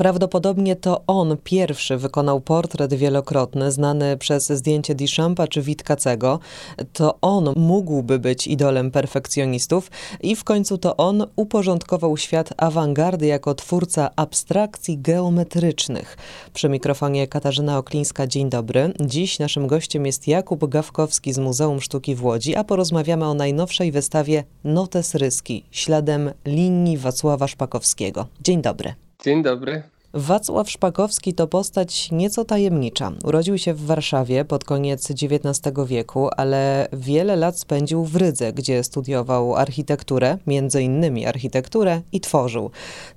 [0.00, 6.38] Prawdopodobnie to on pierwszy wykonał portret wielokrotny, znany przez zdjęcie Duchampa czy Witkacego.
[6.92, 9.90] To on mógłby być idolem perfekcjonistów
[10.20, 16.16] i w końcu to on uporządkował świat awangardy jako twórca abstrakcji geometrycznych.
[16.52, 18.92] Przy mikrofonie Katarzyna Oklińska, dzień dobry.
[19.00, 23.92] Dziś naszym gościem jest Jakub Gawkowski z Muzeum Sztuki w Łodzi, a porozmawiamy o najnowszej
[23.92, 28.26] wystawie Notes Ryski, śladem linii Wacława Szpakowskiego.
[28.40, 28.94] Dzień dobry.
[29.24, 29.82] Dzień dobry.
[30.14, 33.12] Wacław Szpakowski to postać nieco tajemnicza.
[33.24, 38.84] Urodził się w Warszawie pod koniec XIX wieku, ale wiele lat spędził w Rydze, gdzie
[38.84, 42.70] studiował architekturę, między innymi architekturę i tworzył.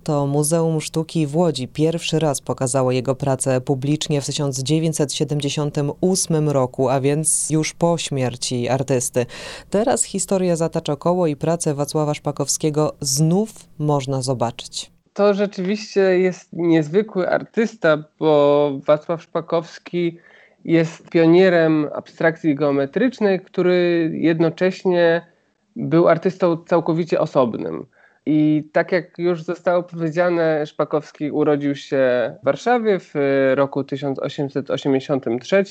[0.03, 7.01] To Muzeum Sztuki w Łodzi pierwszy raz pokazało jego pracę publicznie w 1978 roku, a
[7.01, 9.25] więc już po śmierci artysty.
[9.70, 17.29] Teraz historia zatacza koło i pracę Wacława Szpakowskiego znów można zobaczyć to rzeczywiście jest niezwykły
[17.29, 20.17] artysta, bo Wacław Szpakowski
[20.65, 25.25] jest pionierem abstrakcji geometrycznej, który jednocześnie
[25.75, 27.85] był artystą całkowicie osobnym.
[28.26, 33.13] I tak jak już zostało powiedziane, Szpakowski urodził się w Warszawie w
[33.55, 35.63] roku 1883,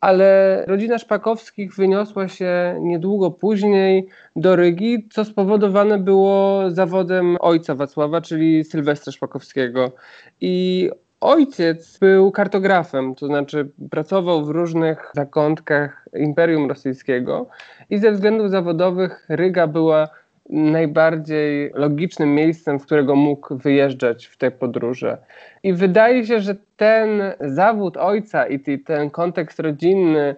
[0.00, 8.20] ale rodzina Szpakowskich wyniosła się niedługo później do Rygi, co spowodowane było zawodem ojca Wacława,
[8.20, 9.92] czyli Sylwestra Szpakowskiego.
[10.40, 17.46] I ojciec był kartografem, to znaczy pracował w różnych zakątkach Imperium Rosyjskiego
[17.90, 20.08] i ze względów zawodowych Ryga była
[20.50, 25.18] najbardziej logicznym miejscem, w którego mógł wyjeżdżać w te podróże.
[25.62, 27.08] I wydaje się, że ten
[27.40, 30.36] zawód ojca i ten kontekst rodzinny,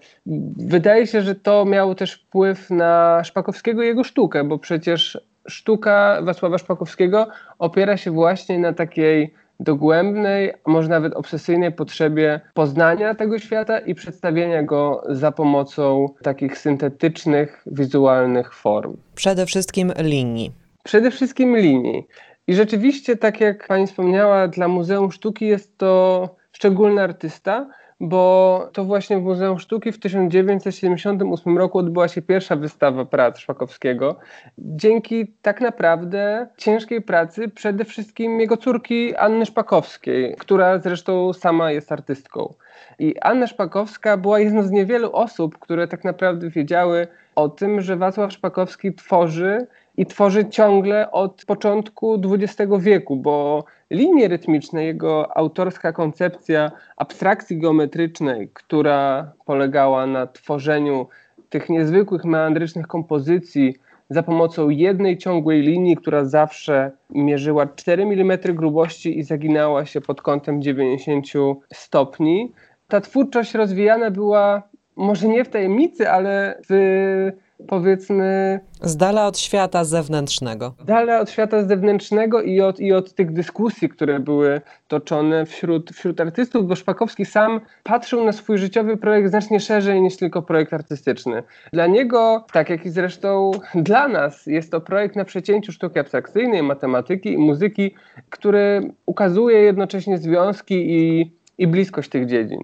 [0.56, 6.18] wydaje się, że to miało też wpływ na Szpakowskiego i jego sztukę, bo przecież sztuka
[6.22, 7.26] Wacława Szpakowskiego
[7.58, 13.94] opiera się właśnie na takiej dogłębnej, a może nawet obsesyjnej potrzebie poznania tego świata i
[13.94, 18.96] przedstawienia go za pomocą takich syntetycznych, wizualnych form.
[19.14, 20.52] Przede wszystkim linii.
[20.84, 22.06] Przede wszystkim linii.
[22.46, 27.66] I rzeczywiście, tak jak pani wspomniała, dla Muzeum Sztuki jest to szczególny artysta,
[28.00, 34.16] bo to właśnie w Muzeum Sztuki w 1978 roku odbyła się pierwsza wystawa prac Szpakowskiego.
[34.58, 41.92] Dzięki tak naprawdę ciężkiej pracy przede wszystkim jego córki Anny Szpakowskiej, która zresztą sama jest
[41.92, 42.54] artystką.
[42.98, 47.96] I Anna Szpakowska była jedną z niewielu osób, które tak naprawdę wiedziały o tym, że
[47.96, 55.92] Wacław Szpakowski tworzy i tworzy ciągle od początku XX wieku, bo linie rytmiczne, jego autorska
[55.92, 61.06] koncepcja abstrakcji geometrycznej, która polegała na tworzeniu
[61.48, 63.74] tych niezwykłych meandrycznych kompozycji
[64.10, 70.22] za pomocą jednej ciągłej linii, która zawsze mierzyła 4 mm grubości i zaginała się pod
[70.22, 71.26] kątem 90
[71.74, 72.52] stopni.
[72.88, 74.62] Ta twórczość rozwijana była
[74.96, 77.32] może nie w tajemnicy, ale w
[77.68, 78.60] powiedzmy.
[78.82, 80.74] Z dala od świata zewnętrznego.
[80.82, 85.90] Z dala od świata zewnętrznego i od, i od tych dyskusji, które były toczone wśród,
[85.90, 90.72] wśród artystów, bo Szpakowski sam patrzył na swój życiowy projekt znacznie szerzej niż tylko projekt
[90.72, 91.42] artystyczny.
[91.72, 96.62] Dla niego, tak jak i zresztą dla nas, jest to projekt na przecięciu sztuki abstrakcyjnej,
[96.62, 97.94] matematyki i muzyki,
[98.30, 102.60] który ukazuje jednocześnie związki i i bliskość tych dziedzin.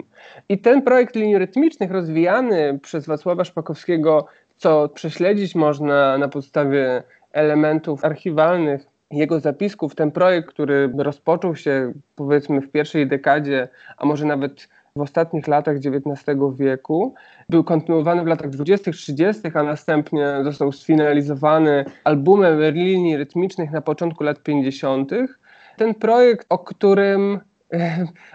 [0.48, 7.02] I ten projekt linii rytmicznych rozwijany przez Wacława Szpakowskiego co prześledzić można na podstawie
[7.32, 9.94] elementów archiwalnych jego zapisków.
[9.94, 13.68] Ten projekt, który rozpoczął się powiedzmy w pierwszej dekadzie,
[13.98, 17.14] a może nawet w ostatnich latach XIX wieku,
[17.48, 24.24] był kontynuowany w latach 20., 30., a następnie został sfinalizowany albumem linii rytmicznych na początku
[24.24, 25.10] lat 50.
[25.76, 27.40] Ten projekt, o którym,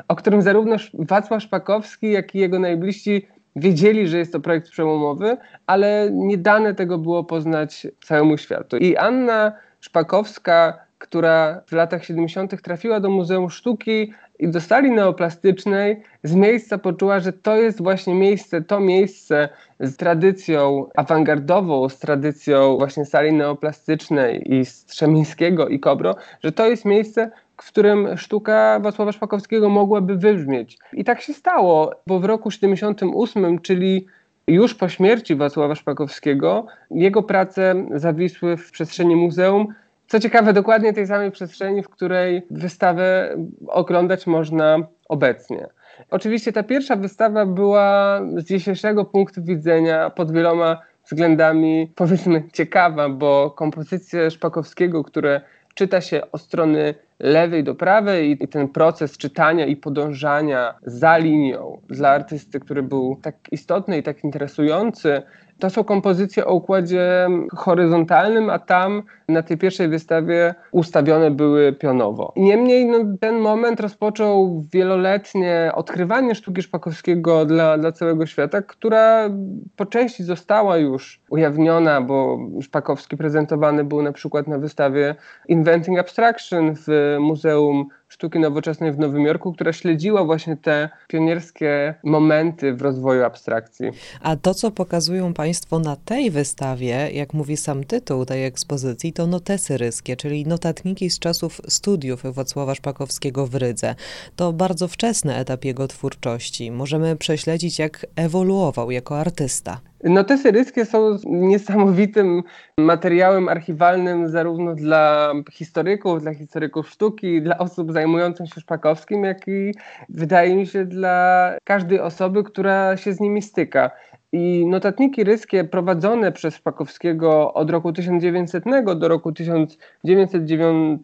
[0.07, 5.37] o którym zarówno Wacław Szpakowski, jak i jego najbliżsi wiedzieli, że jest to projekt przełomowy,
[5.67, 8.77] ale nie dane tego było poznać całemu światu.
[8.77, 12.61] I Anna Szpakowska, która w latach 70.
[12.61, 18.15] trafiła do Muzeum Sztuki i do sali neoplastycznej, z miejsca poczuła, że to jest właśnie
[18.15, 19.49] miejsce, to miejsce
[19.79, 26.85] z tradycją awangardową, z tradycją właśnie sali neoplastycznej i Strzemińskiego i Kobro, że to jest
[26.85, 27.31] miejsce,
[27.63, 30.77] w którym sztuka Wacława Szpakowskiego mogłaby wybrzmieć.
[30.93, 34.05] I tak się stało, bo w roku 78, czyli
[34.47, 39.67] już po śmierci Wacława Szpakowskiego, jego prace zawisły w przestrzeni muzeum.
[40.07, 43.35] Co ciekawe, dokładnie tej samej przestrzeni, w której wystawę
[43.67, 44.77] oglądać można
[45.09, 45.67] obecnie.
[46.09, 53.51] Oczywiście ta pierwsza wystawa była z dzisiejszego punktu widzenia pod wieloma względami powiedzmy ciekawa, bo
[53.51, 55.41] kompozycje Szpakowskiego, które
[55.75, 61.81] czyta się o strony lewej do prawej i ten proces czytania i podążania za linią
[61.89, 65.21] dla artysty, który był tak istotny i tak interesujący,
[65.61, 72.33] to są kompozycje o układzie horyzontalnym, a tam na tej pierwszej wystawie ustawione były pionowo.
[72.35, 79.29] Niemniej no, ten moment rozpoczął wieloletnie odkrywanie sztuki Szpakowskiego dla, dla całego świata, która
[79.75, 85.15] po części została już ujawniona, bo Szpakowski prezentowany był na przykład na wystawie
[85.47, 92.73] Inventing Abstraction w Muzeum Sztuki Nowoczesnej w Nowym Jorku, która śledziła właśnie te pionierskie momenty
[92.73, 93.85] w rozwoju abstrakcji.
[94.21, 99.27] A to, co pokazują Państwo na tej wystawie, jak mówi sam tytuł tej ekspozycji, to
[99.27, 103.95] notesy ryskie, czyli notatniki z czasów studiów Wacława Szpakowskiego w Rydze.
[104.35, 106.71] To bardzo wczesny etap jego twórczości.
[106.71, 109.90] Możemy prześledzić, jak ewoluował jako artysta.
[110.03, 112.43] Notesy ryskie są niesamowitym
[112.77, 119.73] materiałem archiwalnym zarówno dla historyków, dla historyków sztuki, dla osób zajmujących się Szpakowskim, jak i
[120.09, 123.91] wydaje mi się dla każdej osoby, która się z nimi styka.
[124.31, 128.63] I notatniki ryskie prowadzone przez Szpakowskiego od roku 1900
[128.95, 131.01] do roku 1909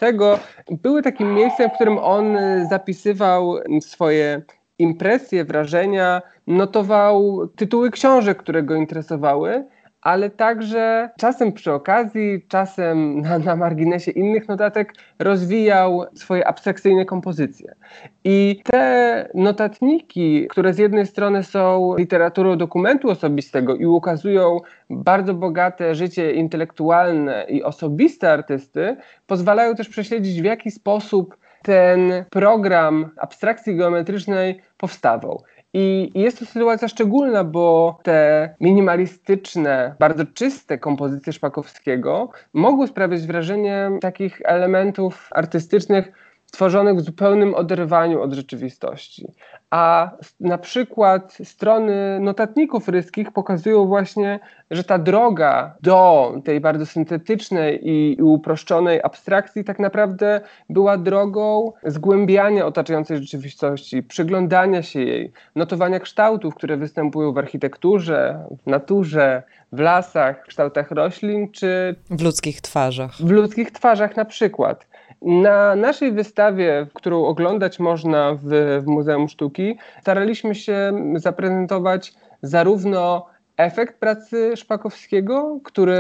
[0.71, 2.37] były takim miejscem, w którym on
[2.69, 4.41] zapisywał swoje
[4.79, 9.65] impresje, wrażenia, notował tytuły książek, które go interesowały,
[10.01, 17.75] ale także czasem przy okazji, czasem na, na, marginesie innych notatek rozwijał swoje abstrakcyjne kompozycje.
[18.23, 24.59] I te notatniki, które z jednej strony są literaturą dokumentu osobistego i ukazują
[24.89, 28.97] bardzo bogate życie intelektualne i osobiste artysty,
[29.27, 35.43] pozwalają też prześledzić w jaki sposób ten program abstrakcji geometrycznej powstawał.
[35.73, 43.89] I jest to sytuacja szczególna, bo te minimalistyczne, bardzo czyste kompozycje Szpakowskiego mogły sprawiać wrażenie
[44.01, 46.11] takich elementów artystycznych
[46.47, 49.27] stworzonych w zupełnym oderwaniu od rzeczywistości.
[49.69, 54.39] A na przykład strony notatników ryskich pokazują właśnie,
[54.71, 62.65] że ta droga do tej bardzo syntetycznej i, uproszczonej abstrakcji tak naprawdę była drogą zgłębiania
[62.65, 70.43] otaczającej rzeczywistości, przyglądania się jej, notowania kształtów, które występują w architekturze, w naturze, w lasach,
[70.43, 73.15] w kształtach roślin, czy w ludzkich twarzach.
[73.15, 74.85] W ludzkich twarzach na przykład.
[75.21, 83.25] Na naszej wystawie, którą oglądać można w, w Muzeum Sztuki, staraliśmy się zaprezentować zarówno
[83.57, 85.97] efekt pracy Szpakowskiego, który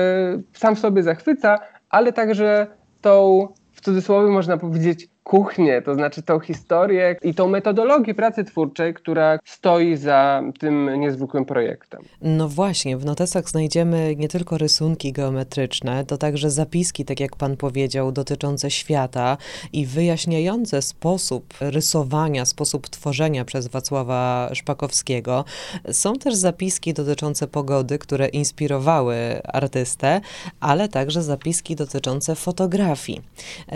[0.53, 1.59] sam sobie zachwyca,
[1.89, 2.67] ale także
[3.01, 8.93] tą, w cudzysłowie można powiedzieć, kuchnię, to znaczy tą historię i tą metodologię pracy twórczej,
[8.93, 12.01] która stoi za tym niezwykłym projektem.
[12.21, 17.57] No właśnie, w notesach znajdziemy nie tylko rysunki geometryczne, to także zapiski, tak jak pan
[17.57, 19.37] powiedział, dotyczące świata
[19.73, 25.45] i wyjaśniające sposób rysowania, sposób tworzenia przez Wacława Szpakowskiego.
[25.91, 30.21] Są też zapiski dotyczące pogody, które inspirowały artystę,
[30.59, 33.21] ale także zapiski dotyczące fotografii.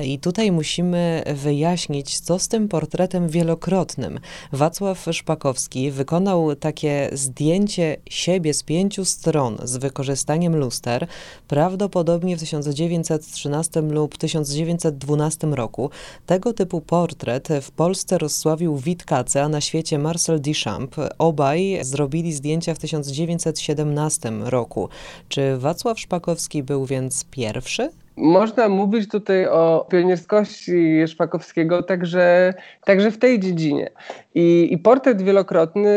[0.03, 4.19] I tutaj musimy wyjaśnić, co z tym portretem wielokrotnym.
[4.51, 11.07] Wacław Szpakowski wykonał takie zdjęcie siebie z pięciu stron z wykorzystaniem luster,
[11.47, 15.89] prawdopodobnie w 1913 lub 1912 roku.
[16.25, 20.95] Tego typu portret w Polsce rozsławił Witkacy, a na świecie Marcel Duchamp.
[21.17, 24.89] Obaj zrobili zdjęcia w 1917 roku.
[25.29, 28.00] Czy Wacław Szpakowski był więc pierwszy?
[28.17, 32.53] Można mówić tutaj o pionierskości Szpakowskiego także,
[32.85, 33.91] także w tej dziedzinie.
[34.35, 35.89] I, I portret wielokrotny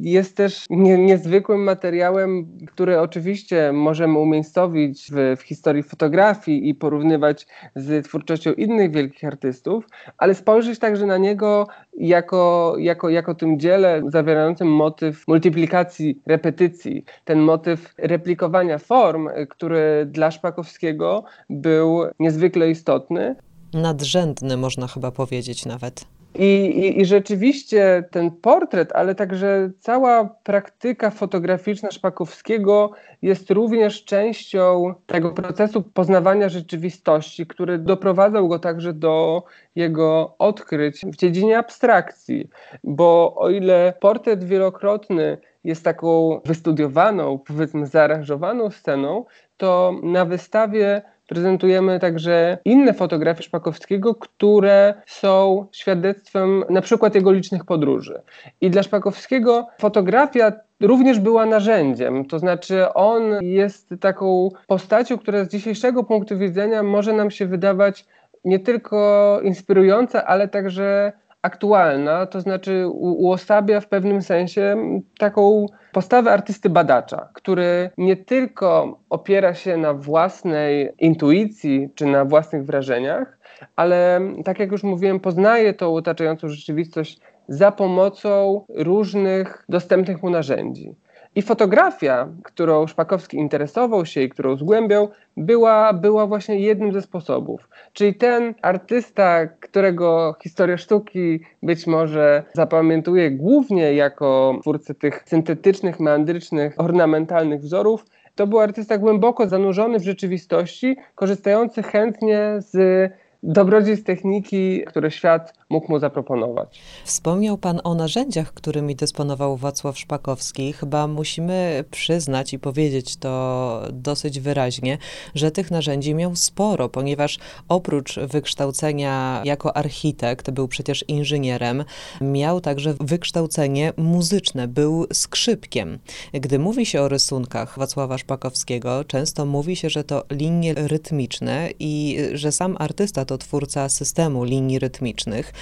[0.00, 7.46] jest też nie, niezwykłym materiałem, który oczywiście możemy umiejscowić w, w historii fotografii i porównywać
[7.76, 11.66] z twórczością innych wielkich artystów, ale spojrzeć także na niego
[11.98, 20.30] jako, jako, jako tym dziele zawierającym motyw multiplikacji, repetycji, ten motyw replikowania form, który dla
[20.30, 23.36] Szpakowskiego był niezwykle istotny.
[23.74, 26.06] Nadrzędny, można chyba powiedzieć nawet.
[26.38, 32.90] I, i, I, rzeczywiście ten portret, ale także cała praktyka fotograficzna Szpakowskiego
[33.22, 39.42] jest również częścią tego procesu poznawania rzeczywistości, który doprowadzał go także do
[39.74, 42.48] jego odkryć w dziedzinie abstrakcji.
[42.84, 49.24] Bo o ile portret wielokrotny jest taką wystudiowaną, powiedzmy zaaranżowaną sceną,
[49.56, 57.64] to na wystawie prezentujemy także inne fotografie Szpakowskiego, które są świadectwem na przykład jego licznych
[57.64, 58.22] podróży.
[58.60, 62.24] I dla Szpakowskiego fotografia również była narzędziem.
[62.24, 68.06] To znaczy, on jest taką postacią, która z dzisiejszego punktu widzenia może nam się wydawać
[68.44, 71.12] nie tylko inspirująca, ale także
[71.44, 74.76] aktualna, to znaczy uosabia w pewnym sensie
[75.18, 82.64] taką postawę artysty badacza, który nie tylko opiera się na własnej intuicji czy na własnych
[82.66, 83.38] wrażeniach,
[83.76, 90.94] ale tak jak już mówiłem, poznaje tą otaczającą rzeczywistość za pomocą różnych dostępnych mu narzędzi.
[91.36, 97.68] I fotografia, którą Szpakowski interesował się i którą zgłębiał, była, była właśnie jednym ze sposobów.
[97.92, 106.74] Czyli ten artysta, którego historia sztuki być może zapamiętuje głównie jako twórcę tych syntetycznych, meandrycznych,
[106.76, 113.12] ornamentalnych wzorów, to był artysta głęboko zanurzony w rzeczywistości, korzystający chętnie z
[113.42, 116.80] dobrodziejstw techniki, które świat mógł mu zaproponować.
[117.04, 120.72] Wspomniał Pan o narzędziach, którymi dysponował Wacław Szpakowski.
[120.72, 124.98] Chyba musimy przyznać i powiedzieć to dosyć wyraźnie,
[125.34, 127.38] że tych narzędzi miał sporo, ponieważ
[127.68, 131.84] oprócz wykształcenia jako architekt, był przecież inżynierem,
[132.20, 135.98] miał także wykształcenie muzyczne, był skrzypkiem.
[136.32, 142.18] Gdy mówi się o rysunkach Wacława Szpakowskiego, często mówi się, że to linie rytmiczne i
[142.32, 145.52] że sam artysta to twórca systemu linii rytmicznych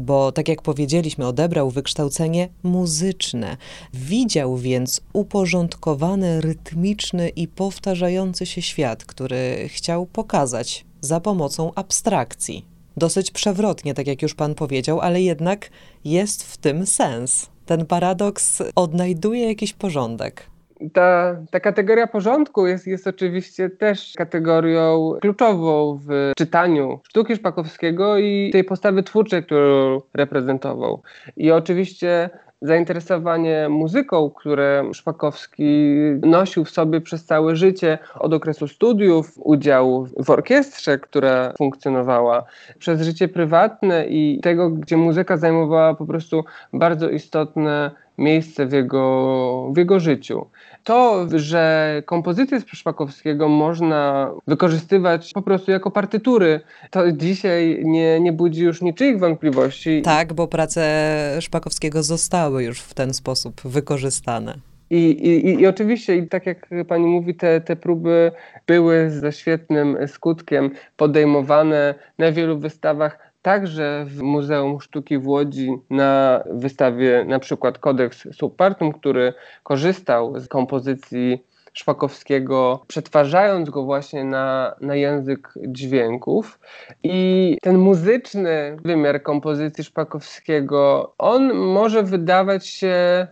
[0.00, 3.56] bo tak jak powiedzieliśmy, odebrał wykształcenie muzyczne.
[3.94, 12.64] Widział więc uporządkowany, rytmiczny i powtarzający się świat, który chciał pokazać za pomocą abstrakcji.
[12.96, 15.70] Dosyć przewrotnie, tak jak już pan powiedział, ale jednak
[16.04, 17.46] jest w tym sens.
[17.66, 20.49] Ten paradoks odnajduje jakiś porządek
[20.92, 28.50] ta, ta kategoria porządku jest, jest oczywiście też kategorią kluczową w czytaniu sztuki Szpakowskiego i
[28.52, 31.02] tej postawy twórczej, którą reprezentował.
[31.36, 32.30] I oczywiście
[32.62, 40.30] zainteresowanie muzyką, które Szpakowski nosił w sobie przez całe życie, od okresu studiów, udział w
[40.30, 42.44] orkiestrze, która funkcjonowała,
[42.78, 49.72] przez życie prywatne i tego, gdzie muzyka zajmowała po prostu bardzo istotne miejsce w jego,
[49.72, 50.46] w jego życiu.
[50.84, 56.60] To, że kompozycje z Szpakowskiego można wykorzystywać po prostu jako partytury,
[56.90, 60.02] to dzisiaj nie, nie budzi już niczyich wątpliwości.
[60.02, 64.54] Tak, bo prace Szpakowskiego zostały już w ten sposób wykorzystane.
[64.90, 68.32] I, i, I oczywiście, i tak jak pani mówi, te, te próby
[68.66, 76.42] były ze świetnym skutkiem podejmowane na wielu wystawach Także w Muzeum Sztuki w Łodzi na
[76.50, 84.96] wystawie na przykład Kodeks Subpartum, który korzystał z kompozycji Szpakowskiego, przetwarzając go właśnie na, na
[84.96, 86.60] język dźwięków.
[87.02, 93.26] I ten muzyczny wymiar kompozycji Szpakowskiego, on może wydawać się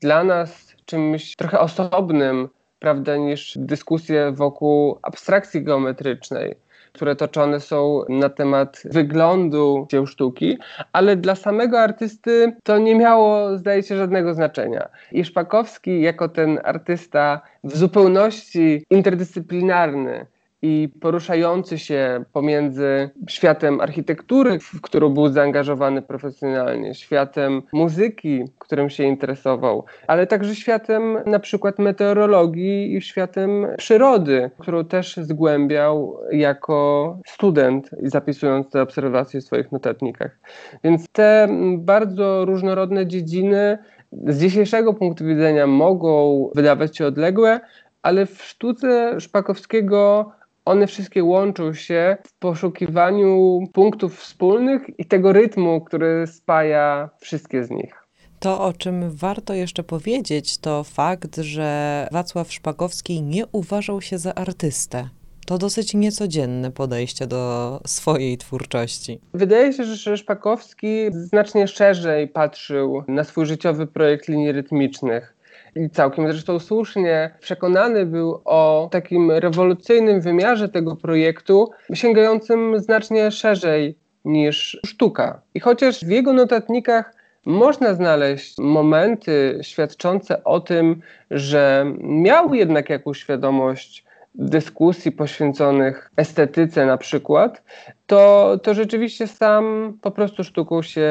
[0.00, 2.48] dla nas czymś trochę osobnym,
[2.78, 6.56] prawda, niż dyskusje wokół abstrakcji geometrycznej
[6.92, 10.58] które toczone są na temat wyglądu dzieł sztuki,
[10.92, 14.88] ale dla samego artysty to nie miało, zdaje się, żadnego znaczenia.
[15.12, 20.26] I Szpakowski, jako ten artysta w zupełności interdyscyplinarny,
[20.62, 29.04] i poruszający się pomiędzy światem architektury, w którą był zaangażowany profesjonalnie, światem muzyki, którym się
[29.04, 37.90] interesował, ale także światem na przykład meteorologii i światem przyrody, którą też zgłębiał jako student,
[38.02, 40.38] zapisując te obserwacje w swoich notatnikach.
[40.84, 41.48] Więc te
[41.78, 43.78] bardzo różnorodne dziedziny
[44.26, 47.60] z dzisiejszego punktu widzenia mogą wydawać się odległe,
[48.02, 50.32] ale w sztuce Szpakowskiego
[50.64, 57.70] one wszystkie łączą się w poszukiwaniu punktów wspólnych i tego rytmu, który spaja wszystkie z
[57.70, 57.94] nich.
[58.40, 64.34] To, o czym warto jeszcze powiedzieć, to fakt, że Wacław Szpakowski nie uważał się za
[64.34, 65.08] artystę.
[65.46, 69.20] To dosyć niecodzienne podejście do swojej twórczości.
[69.34, 75.36] Wydaje się, że Szpakowski znacznie szerzej patrzył na swój życiowy projekt linii rytmicznych
[75.76, 83.98] i całkiem zresztą słusznie przekonany był o takim rewolucyjnym wymiarze tego projektu, sięgającym znacznie szerzej
[84.24, 85.42] niż sztuka.
[85.54, 87.14] I chociaż w jego notatnikach
[87.46, 91.00] można znaleźć momenty świadczące o tym,
[91.30, 97.62] że miał jednak jakąś świadomość dyskusji poświęconych estetyce na przykład,
[98.06, 101.10] to, to rzeczywiście sam po prostu sztuką się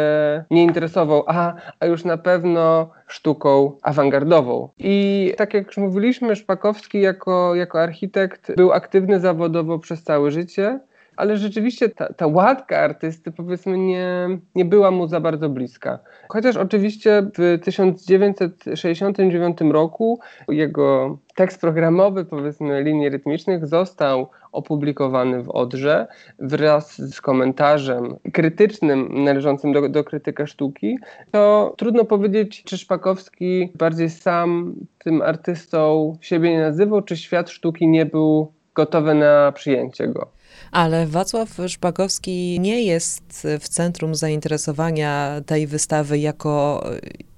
[0.51, 4.69] nie interesował, a, a już na pewno sztuką awangardową.
[4.77, 10.79] I tak jak już mówiliśmy, Szpakowski jako, jako architekt był aktywny zawodowo przez całe życie,
[11.19, 15.99] ale rzeczywiście ta, ta łatka artysty powiedzmy nie, nie była mu za bardzo bliska.
[16.29, 26.07] Chociaż oczywiście w 1969 roku jego tekst programowy, powiedzmy, linii rytmicznych został opublikowany w Odrze
[26.39, 30.99] wraz z komentarzem krytycznym należącym do, do krytyka sztuki,
[31.31, 37.87] to trudno powiedzieć, czy Szpakowski bardziej sam tym artystą siebie nie nazywał, czy świat sztuki
[37.87, 40.38] nie był gotowy na przyjęcie go.
[40.71, 46.83] Ale Wacław Szpakowski nie jest w centrum zainteresowania tej wystawy jako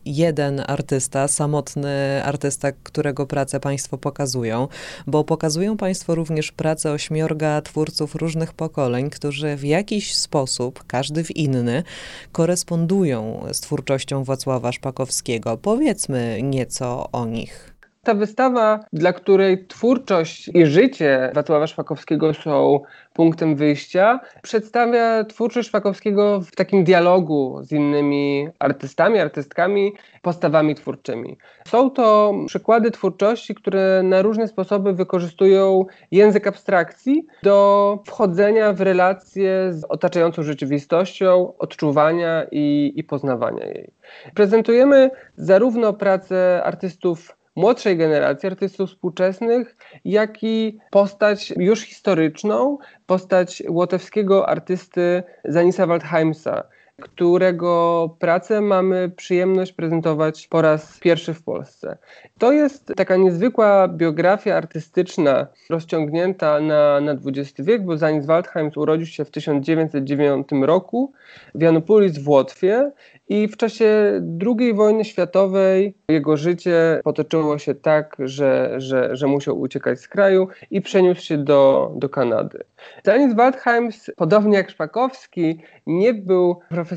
[0.06, 4.68] jeden artysta, samotny artysta, którego pracę Państwo pokazują,
[5.08, 11.36] bo pokazują Państwo również pracę ośmiorga twórców różnych pokoleń, którzy w jakiś sposób, każdy w
[11.36, 11.84] inny,
[12.32, 15.58] korespondują z twórczością Wacława Szpakowskiego.
[15.58, 17.71] Powiedzmy nieco o nich.
[18.04, 22.80] Ta wystawa, dla której twórczość i życie Wacława Szpakowskiego są
[23.14, 31.38] punktem wyjścia, przedstawia twórczość Szpakowskiego w takim dialogu z innymi artystami, artystkami, postawami twórczymi.
[31.68, 39.74] Są to przykłady twórczości, które na różne sposoby wykorzystują język abstrakcji do wchodzenia w relacje
[39.74, 43.94] z otaczającą rzeczywistością, odczuwania i, i poznawania jej.
[44.36, 49.76] Prezentujemy zarówno pracę artystów młodszej generacji artystów współczesnych,
[50.06, 56.64] jak i postać już historyczną, postać łotewskiego artysty Zanisa Waldheimsa,
[57.02, 61.98] którego pracę mamy przyjemność prezentować po raz pierwszy w Polsce.
[62.40, 69.06] To jest taka niezwykła biografia artystyczna, rozciągnięta na, na XX wiek, bo Zanis Waldheim urodził
[69.06, 71.14] się w 1909 roku
[71.56, 72.92] w Janupulis w Łotwie
[73.30, 79.60] i w czasie II wojny światowej jego życie potoczyło się tak, że, że, że musiał
[79.60, 82.64] uciekać z kraju i przeniósł się do, do Kanady.
[83.04, 86.91] Zanis Waldheim, podobnie jak Szpakowski, nie był profesjonalnym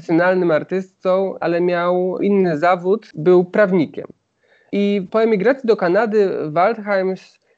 [0.52, 4.06] artystą, ale miał inny zawód, był prawnikiem.
[4.72, 7.14] I po emigracji do Kanady Waldheim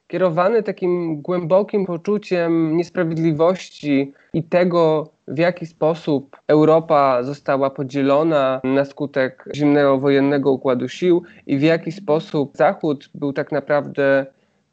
[0.07, 9.45] kierowany takim głębokim poczuciem niesprawiedliwości i tego, w jaki sposób Europa została podzielona na skutek
[9.55, 14.27] zimnego wojennego układu sił i w jaki sposób Zachód był tak naprawdę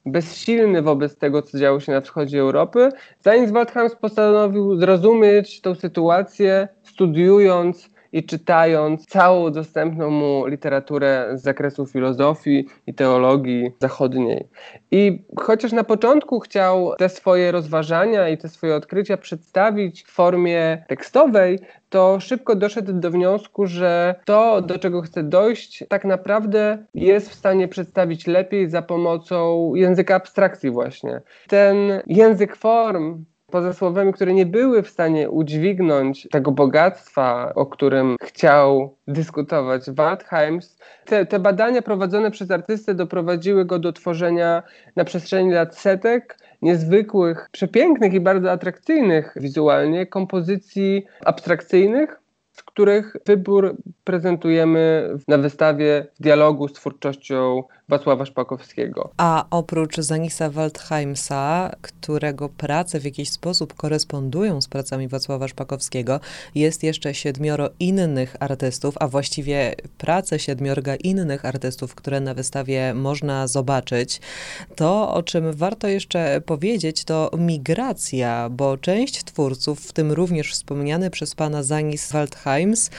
[0.06, 2.89] bezsilny wobec tego, co działo się na wschodzie Europy,
[3.20, 11.86] Zanim Waldhams postanowił zrozumieć tę sytuację, studiując i czytając całą dostępną mu literaturę z zakresu
[11.86, 14.47] filozofii i teologii zachodniej.
[14.91, 20.86] I chociaż na początku chciał te swoje rozważania i te swoje odkrycia przedstawić w formie
[20.88, 27.30] tekstowej, to szybko doszedł do wniosku, że to, do czego chce dojść, tak naprawdę jest
[27.30, 31.21] w stanie przedstawić lepiej za pomocą języka abstrakcji właśnie.
[31.47, 38.16] Ten język form poza słowami, które nie były w stanie udźwignąć tego bogactwa, o którym
[38.22, 40.78] chciał dyskutować Waldheims.
[41.06, 44.63] Te, te badania prowadzone przez artystę doprowadziły go do tworzenia
[44.96, 52.20] na przestrzeni lat setek niezwykłych, przepięknych i bardzo atrakcyjnych wizualnie kompozycji abstrakcyjnych,
[52.52, 59.10] z których wybór prezentujemy na wystawie w dialogu z twórczością Wacława Szpakowskiego.
[59.17, 66.19] A oprócz Zanisa Waldheimsa, którego prace w jakiś sposób korespondują z pracami Wacława Szpakowskiego,
[66.56, 73.48] jest jeszcze siedmioro innych artystów, a właściwie prace siedmiorga innych artystów, które na wystawie można
[73.48, 74.22] zobaczyć.
[74.76, 81.10] To, o czym warto jeszcze powiedzieć, to migracja, bo część twórców, w tym również wspomniany
[81.10, 82.89] przez pana Zanis Waldheims,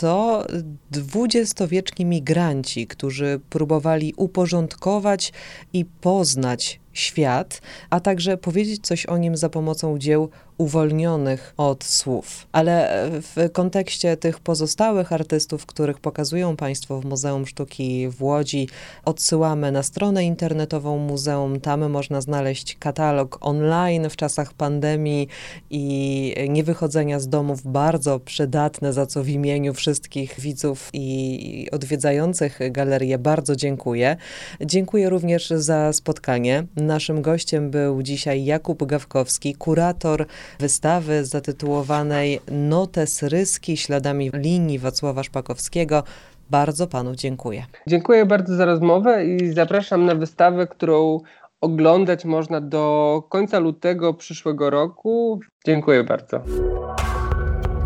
[0.00, 0.46] to
[0.90, 5.32] dwudziestowieczni migranci, którzy próbowali uporządkować
[5.72, 12.46] i poznać świat, a także powiedzieć coś o nim za pomocą dzieł uwolnionych od słów.
[12.52, 18.68] Ale w kontekście tych pozostałych artystów, których pokazują Państwo w Muzeum Sztuki w Łodzi,
[19.04, 21.60] odsyłamy na stronę internetową muzeum.
[21.60, 25.28] Tam można znaleźć katalog online w czasach pandemii
[25.70, 33.18] i niewychodzenia z domów, bardzo przydatne, za co w imieniu wszystkich widzów i odwiedzających galerię
[33.18, 34.16] bardzo dziękuję.
[34.60, 36.66] Dziękuję również za spotkanie.
[36.86, 40.26] Naszym gościem był dzisiaj Jakub Gawkowski, kurator
[40.60, 46.02] wystawy zatytułowanej Notes Ryski śladami linii Wacława Szpakowskiego.
[46.50, 47.64] Bardzo panu dziękuję.
[47.86, 51.20] Dziękuję bardzo za rozmowę i zapraszam na wystawę, którą
[51.60, 55.40] oglądać można do końca lutego przyszłego roku.
[55.66, 56.40] Dziękuję bardzo.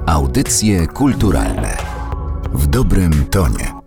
[0.07, 1.77] Audycje kulturalne
[2.53, 3.78] w dobrym tonie.